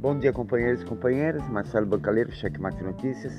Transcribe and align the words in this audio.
Bom 0.00 0.18
dia, 0.18 0.32
companheiros 0.32 0.80
e 0.80 0.86
companheiras. 0.86 1.46
Marcelo 1.50 1.84
Bancaleiro, 1.84 2.32
Checkmate 2.32 2.82
Notícias. 2.82 3.34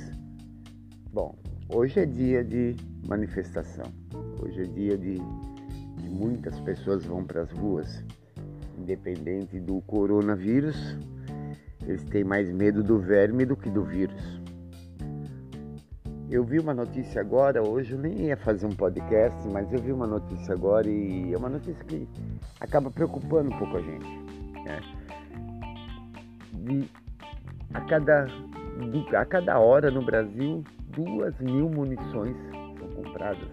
Bom, 1.12 1.36
hoje 1.68 2.02
é 2.02 2.06
dia 2.06 2.44
de 2.44 2.76
manifestação. 3.08 3.86
Hoje 4.40 4.62
é 4.62 4.66
dia 4.66 4.96
de 4.96 5.16
que 5.98 6.08
muitas 6.08 6.60
pessoas 6.60 7.04
vão 7.04 7.24
para 7.24 7.42
as 7.42 7.52
ruas, 7.52 8.06
independente 8.78 9.60
do 9.60 9.82
coronavírus. 9.82 11.00
Eles 11.84 12.04
têm 12.04 12.24
mais 12.24 12.52
medo 12.52 12.84
do 12.84 13.00
verme 13.00 13.44
do 13.44 13.58
que 13.58 13.68
do 13.72 13.84
vírus. 13.84 14.40
Eu 16.30 16.44
vi 16.44 16.60
uma 16.60 16.76
notícia 16.76 17.22
agora, 17.22 17.68
hoje 17.68 17.94
eu 17.94 17.98
nem 17.98 18.28
ia 18.28 18.38
fazer 18.38 18.68
um 18.68 18.76
podcast, 18.76 19.48
mas 19.48 19.74
eu 19.74 19.80
vi 19.80 19.92
uma 19.92 20.06
notícia 20.06 20.54
agora 20.54 20.88
e 20.88 21.34
é 21.34 21.38
uma 21.40 21.50
notícia 21.50 21.84
que 21.86 22.08
acaba 22.60 22.92
preocupando 22.92 23.50
um 23.50 23.58
pouco 23.58 23.78
a 23.78 23.82
gente. 23.82 24.08
Né? 24.64 25.01
De, 26.72 26.90
a, 27.74 27.82
cada, 27.82 28.28
a 29.18 29.26
cada 29.26 29.60
hora 29.60 29.92
no 29.92 30.02
Brasil, 30.06 30.64
duas 30.96 31.38
mil 31.40 31.70
munições 31.70 32.36
são 32.80 32.88
compradas. 32.90 33.50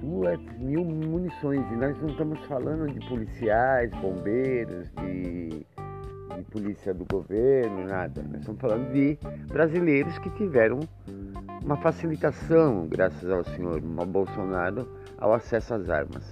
Duas 0.00 0.40
mil 0.58 0.84
munições. 0.84 1.60
E 1.70 1.76
nós 1.76 2.00
não 2.00 2.08
estamos 2.08 2.38
falando 2.46 2.90
de 2.92 3.06
policiais, 3.08 3.90
bombeiros, 4.00 4.90
de 4.92 5.66
de 6.36 6.42
polícia 6.44 6.92
do 6.92 7.04
governo, 7.04 7.86
nada. 7.86 8.22
Nós 8.22 8.40
estamos 8.40 8.60
falando 8.60 8.92
de 8.92 9.18
brasileiros 9.48 10.18
que 10.18 10.30
tiveram 10.30 10.80
uma 11.64 11.76
facilitação, 11.76 12.86
graças 12.88 13.28
ao 13.30 13.44
senhor 13.44 13.80
Bolsonaro, 13.80 14.88
ao 15.18 15.32
acesso 15.32 15.74
às 15.74 15.88
armas. 15.88 16.24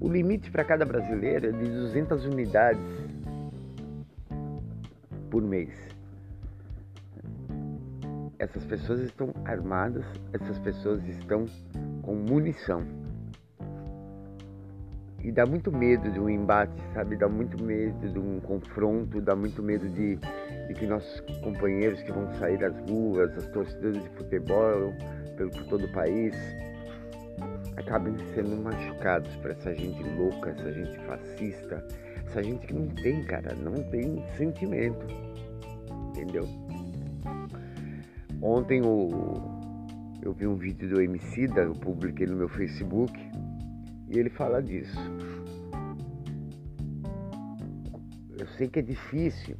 O 0.00 0.08
limite 0.08 0.50
para 0.50 0.64
cada 0.64 0.86
brasileiro 0.86 1.48
é 1.48 1.52
de 1.52 1.70
200 1.70 2.24
unidades 2.24 2.80
por 5.30 5.42
mês. 5.42 5.70
Essas 8.38 8.64
pessoas 8.64 9.00
estão 9.00 9.34
armadas, 9.44 10.06
essas 10.32 10.58
pessoas 10.60 11.06
estão 11.06 11.44
com 12.00 12.14
munição. 12.14 12.82
E 15.22 15.30
dá 15.30 15.44
muito 15.44 15.70
medo 15.70 16.10
de 16.10 16.18
um 16.18 16.30
embate, 16.30 16.82
sabe? 16.94 17.16
Dá 17.16 17.28
muito 17.28 17.62
medo 17.62 18.08
de 18.08 18.18
um 18.18 18.40
confronto, 18.40 19.20
dá 19.20 19.36
muito 19.36 19.62
medo 19.62 19.86
de, 19.90 20.16
de 20.16 20.74
que 20.74 20.86
nossos 20.86 21.20
companheiros 21.42 22.02
que 22.02 22.10
vão 22.10 22.26
sair 22.38 22.56
das 22.56 22.74
ruas, 22.88 23.36
as 23.36 23.46
torcidas 23.48 24.02
de 24.02 24.08
futebol 24.16 24.94
pelo, 25.36 25.50
por 25.50 25.64
todo 25.64 25.84
o 25.84 25.92
país, 25.92 26.34
acabem 27.80 28.14
sendo 28.34 28.56
machucados 28.62 29.34
por 29.36 29.50
essa 29.50 29.74
gente 29.74 30.02
louca, 30.02 30.50
essa 30.50 30.72
gente 30.72 30.98
fascista, 31.06 31.86
essa 32.26 32.42
gente 32.42 32.66
que 32.66 32.74
não 32.74 32.88
tem, 32.88 33.24
cara, 33.24 33.54
não 33.54 33.82
tem 33.90 34.24
sentimento. 34.36 35.06
Entendeu? 36.10 36.48
Ontem 38.42 38.80
o, 38.82 39.08
eu 40.22 40.32
vi 40.32 40.46
um 40.46 40.56
vídeo 40.56 40.88
do 40.88 41.00
Emicida, 41.00 41.62
eu 41.62 41.72
publiquei 41.72 42.26
no 42.26 42.36
meu 42.36 42.48
Facebook, 42.48 43.12
e 44.08 44.18
ele 44.18 44.30
fala 44.30 44.62
disso. 44.62 44.98
Eu 48.38 48.46
sei 48.56 48.68
que 48.68 48.78
é 48.78 48.82
difícil 48.82 49.56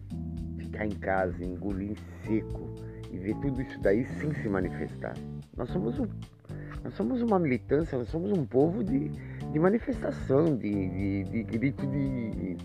ficar 0.59 0.87
em 0.87 0.91
casa, 0.91 1.45
engolir 1.45 1.93
em 1.93 1.97
seco 2.27 2.75
e 3.11 3.19
ver 3.19 3.35
tudo 3.37 3.61
isso 3.61 3.79
daí 3.81 4.05
sem 4.19 4.33
se 4.35 4.49
manifestar. 4.49 5.15
Nós 5.57 5.69
somos 5.71 5.99
um, 5.99 6.07
nós 6.83 6.95
somos 6.95 7.21
uma 7.23 7.39
militância, 7.39 7.99
nós 7.99 8.09
somos 8.09 8.37
um 8.37 8.45
povo 8.45 8.83
de, 8.83 9.09
de 9.09 9.59
manifestação, 9.59 10.57
de, 10.57 10.89
de, 10.89 11.25
de 11.25 11.43
grito 11.43 11.87
de. 11.87 12.57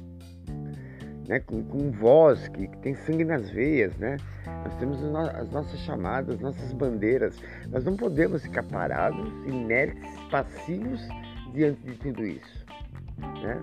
Né, 1.28 1.40
com, 1.40 1.64
com 1.64 1.92
voz, 1.92 2.48
que, 2.50 2.68
que, 2.68 2.78
tem 2.78 2.94
sangue 2.94 3.26
nas 3.26 3.50
veias, 3.50 3.98
né? 3.98 4.18
Nós 4.64 4.76
temos 4.76 5.04
as 5.04 5.50
nossas 5.50 5.80
chamadas, 5.80 6.40
nossas 6.40 6.72
bandeiras. 6.72 7.42
Nós 7.72 7.84
não 7.84 7.96
podemos 7.96 8.44
ficar 8.44 8.62
parados, 8.62 9.28
inertes, 9.48 10.04
passivos 10.30 11.02
diante 11.52 11.82
de 11.82 11.96
tudo 11.96 12.24
isso. 12.24 12.66
Né? 13.42 13.60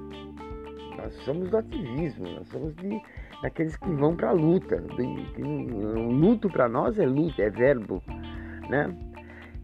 Nós 0.97 1.15
somos 1.25 1.51
do 1.51 1.59
ativismo, 1.59 2.29
nós 2.31 2.49
somos 2.49 2.75
de, 2.77 3.01
daqueles 3.43 3.77
que 3.77 3.91
vão 3.91 4.17
para 4.17 4.31
a 4.31 4.33
luta. 4.33 4.83
O 5.39 6.11
luto 6.11 6.51
para 6.51 6.69
nós 6.69 6.99
é 6.99 7.07
luta, 7.07 7.43
é 7.43 7.51
verbo. 7.51 8.03
Né? 8.69 8.93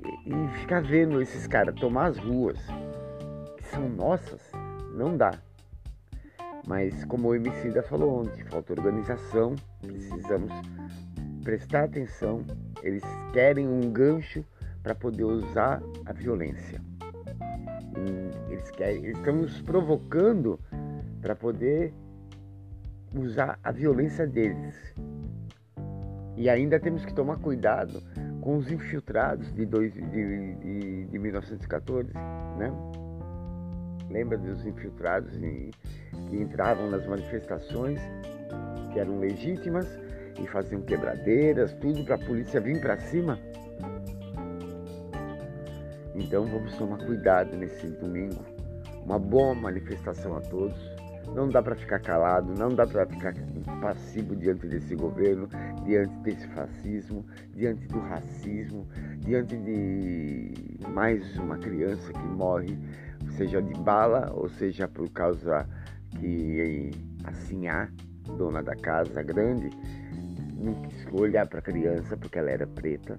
E, 0.04 0.31
e 0.31 0.48
ficar 0.60 0.82
vendo 0.82 1.20
esses 1.20 1.47
caras 1.47 1.75
tomar 1.75 2.06
as 2.06 2.19
ruas, 2.19 2.59
que 3.56 3.64
são 3.69 3.88
nossas, 3.88 4.41
não 4.94 5.16
dá. 5.16 5.32
Mas 6.66 7.04
como 7.06 7.28
o 7.28 7.34
Emicida 7.34 7.82
falou 7.82 8.20
ontem, 8.20 8.44
falta 8.44 8.72
organização, 8.72 9.54
precisamos 9.81 10.53
prestar 11.42 11.84
atenção. 11.84 12.44
Eles 12.82 13.03
querem 13.32 13.66
um 13.66 13.91
gancho 13.91 14.44
para 14.82 14.94
poder 14.94 15.25
usar 15.25 15.82
a 16.04 16.12
violência. 16.12 16.80
Eles 18.50 18.70
querem, 18.70 19.04
eles 19.04 19.19
estão 19.19 19.36
nos 19.36 19.60
provocando 19.62 20.60
para 21.20 21.34
poder 21.34 21.92
usar 23.15 23.59
a 23.62 23.72
violência 23.72 24.26
deles. 24.26 24.94
E 26.36 26.48
ainda 26.48 26.78
temos 26.78 27.04
que 27.04 27.15
tomar 27.15 27.38
cuidado 27.38 28.03
com 28.48 28.56
os 28.56 28.72
infiltrados 28.72 29.53
de, 29.53 29.66
dois, 29.66 29.92
de, 29.92 30.00
de, 30.00 31.04
de 31.04 31.19
1914, 31.19 32.10
né? 32.56 32.72
Lembra 34.09 34.38
dos 34.38 34.64
infiltrados 34.64 35.31
que 35.36 35.70
entravam 36.32 36.88
nas 36.88 37.06
manifestações 37.06 38.00
que 38.91 38.98
eram 38.98 39.19
legítimas 39.19 39.86
e 40.42 40.47
faziam 40.47 40.81
quebradeiras, 40.81 41.75
tudo 41.75 42.03
para 42.06 42.14
a 42.14 42.19
polícia 42.19 42.59
vir 42.59 42.81
para 42.81 42.97
cima? 42.97 43.38
Então 46.15 46.47
vamos 46.47 46.75
tomar 46.78 47.04
cuidado 47.04 47.54
nesse 47.54 47.86
domingo. 47.86 48.42
Uma 49.04 49.19
boa 49.19 49.54
manifestação 49.54 50.38
a 50.38 50.41
todos. 50.41 50.97
Não 51.34 51.49
dá 51.49 51.62
para 51.62 51.77
ficar 51.77 52.00
calado, 52.00 52.53
não 52.59 52.69
dá 52.69 52.87
para 52.87 53.06
ficar 53.06 53.34
passivo 53.81 54.34
diante 54.34 54.66
desse 54.66 54.94
governo, 54.94 55.49
diante 55.84 56.15
desse 56.19 56.47
fascismo, 56.49 57.25
diante 57.55 57.87
do 57.87 58.00
racismo, 58.00 58.87
diante 59.21 59.56
de 59.56 60.53
mais 60.89 61.39
uma 61.39 61.59
criança 61.59 62.12
que 62.12 62.27
morre, 62.27 62.77
seja 63.37 63.62
de 63.62 63.78
bala 63.81 64.33
ou 64.34 64.49
seja 64.49 64.89
por 64.89 65.09
causa 65.11 65.69
que 66.19 66.91
assim 67.25 67.69
a 67.69 67.89
dona 68.37 68.62
da 68.62 68.75
casa 68.75 69.22
grande 69.22 69.71
não 70.56 70.75
quis 70.83 71.06
olhar 71.12 71.47
para 71.47 71.60
a 71.60 71.62
criança 71.62 72.16
porque 72.16 72.39
ela 72.39 72.50
era 72.50 72.66
preta 72.66 73.19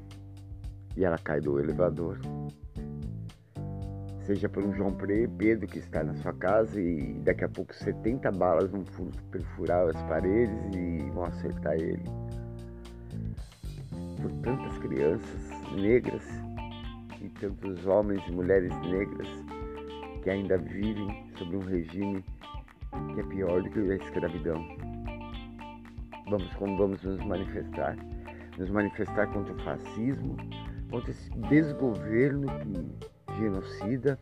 e 0.95 1.05
ela 1.05 1.17
cai 1.17 1.39
do 1.39 1.59
elevador 1.59 2.19
seja 4.29 4.47
por 4.47 4.63
um 4.63 4.71
João 4.75 4.95
Pedro 5.39 5.65
que 5.65 5.79
está 5.79 6.03
na 6.03 6.13
sua 6.17 6.31
casa 6.33 6.79
e 6.79 7.13
daqui 7.23 7.43
a 7.43 7.49
pouco 7.49 7.73
70 7.73 8.31
balas 8.33 8.69
vão 8.69 8.83
perfurar 9.31 9.89
as 9.89 9.99
paredes 10.03 10.55
e 10.75 11.09
vão 11.09 11.23
acertar 11.23 11.73
ele. 11.73 12.03
Por 14.21 14.31
tantas 14.43 14.77
crianças 14.77 15.71
negras 15.81 16.21
e 17.19 17.27
tantos 17.39 17.87
homens 17.87 18.21
e 18.27 18.31
mulheres 18.31 18.71
negras 18.81 19.27
que 20.21 20.29
ainda 20.29 20.59
vivem 20.59 21.25
sob 21.35 21.55
um 21.55 21.61
regime 21.61 22.23
que 23.15 23.21
é 23.21 23.23
pior 23.23 23.63
do 23.63 23.69
que 23.71 23.79
a 23.79 23.95
escravidão. 23.95 24.63
Vamos 26.29 26.53
como 26.53 26.77
vamos 26.77 27.01
nos 27.01 27.25
manifestar, 27.25 27.97
nos 28.59 28.69
manifestar 28.69 29.25
contra 29.33 29.51
o 29.51 29.59
fascismo, 29.63 30.37
contra 30.91 31.09
esse 31.09 31.31
desgoverno 31.49 32.45
que 32.59 33.18
genocida, 33.39 34.19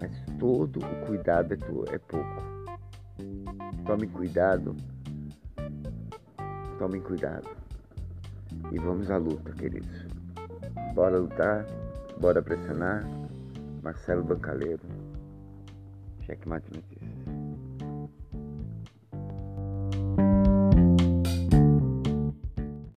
mas 0.00 0.10
todo 0.38 0.78
o 0.78 1.06
cuidado 1.06 1.52
é, 1.54 1.94
é 1.94 1.98
pouco. 1.98 2.50
Tome 3.86 4.06
cuidado, 4.06 4.74
tome 6.78 7.00
cuidado 7.00 7.48
e 8.72 8.78
vamos 8.78 9.10
à 9.10 9.16
luta, 9.16 9.52
queridos. 9.52 10.06
Bora 10.94 11.18
lutar, 11.18 11.66
bora 12.18 12.42
pressionar. 12.42 13.04
Marcelo 13.82 14.22
Bancaleiro, 14.22 14.82
Checkmate 16.26 16.70
Notícias. 16.70 17.39